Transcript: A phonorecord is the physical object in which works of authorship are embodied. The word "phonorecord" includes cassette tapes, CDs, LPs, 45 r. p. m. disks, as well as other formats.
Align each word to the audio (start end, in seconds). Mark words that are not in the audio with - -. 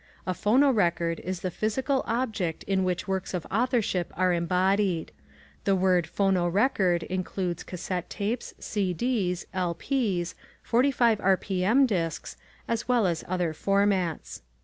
A 0.25 0.33
phonorecord 0.33 1.19
is 1.19 1.41
the 1.41 1.51
physical 1.51 2.01
object 2.07 2.63
in 2.63 2.83
which 2.83 3.07
works 3.07 3.35
of 3.35 3.45
authorship 3.51 4.11
are 4.17 4.33
embodied. 4.33 5.11
The 5.63 5.75
word 5.75 6.07
"phonorecord" 6.11 7.03
includes 7.03 7.61
cassette 7.61 8.09
tapes, 8.09 8.55
CDs, 8.59 9.45
LPs, 9.53 10.33
45 10.63 11.21
r. 11.21 11.37
p. 11.37 11.63
m. 11.63 11.85
disks, 11.85 12.35
as 12.67 12.87
well 12.87 13.05
as 13.05 13.23
other 13.27 13.53
formats. 13.53 14.41